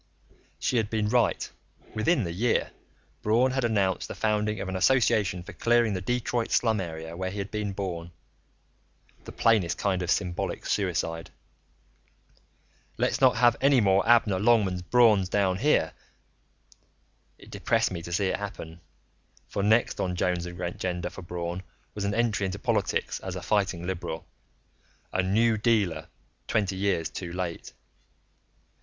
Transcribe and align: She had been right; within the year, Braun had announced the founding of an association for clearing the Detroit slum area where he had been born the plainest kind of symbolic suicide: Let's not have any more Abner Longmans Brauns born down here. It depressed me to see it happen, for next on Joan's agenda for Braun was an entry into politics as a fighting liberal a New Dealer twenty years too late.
She 0.57 0.77
had 0.77 0.89
been 0.89 1.09
right; 1.09 1.47
within 1.93 2.23
the 2.23 2.31
year, 2.33 2.71
Braun 3.21 3.51
had 3.51 3.63
announced 3.63 4.07
the 4.07 4.15
founding 4.15 4.59
of 4.59 4.67
an 4.67 4.75
association 4.75 5.43
for 5.43 5.53
clearing 5.53 5.93
the 5.93 6.01
Detroit 6.01 6.49
slum 6.49 6.81
area 6.81 7.15
where 7.15 7.29
he 7.29 7.37
had 7.37 7.51
been 7.51 7.71
born 7.71 8.09
the 9.25 9.31
plainest 9.31 9.77
kind 9.77 10.01
of 10.01 10.09
symbolic 10.09 10.65
suicide: 10.65 11.29
Let's 12.97 13.21
not 13.21 13.35
have 13.35 13.55
any 13.61 13.79
more 13.79 14.01
Abner 14.09 14.39
Longmans 14.39 14.81
Brauns 14.81 15.29
born 15.29 15.43
down 15.43 15.57
here. 15.59 15.93
It 17.37 17.51
depressed 17.51 17.91
me 17.91 18.01
to 18.01 18.11
see 18.11 18.25
it 18.29 18.37
happen, 18.37 18.81
for 19.47 19.61
next 19.61 19.99
on 19.99 20.15
Joan's 20.15 20.47
agenda 20.47 21.11
for 21.11 21.21
Braun 21.21 21.61
was 21.93 22.05
an 22.05 22.15
entry 22.15 22.47
into 22.47 22.57
politics 22.57 23.19
as 23.19 23.35
a 23.35 23.43
fighting 23.43 23.85
liberal 23.85 24.25
a 25.13 25.21
New 25.21 25.57
Dealer 25.59 26.07
twenty 26.47 26.75
years 26.75 27.07
too 27.07 27.31
late. 27.31 27.73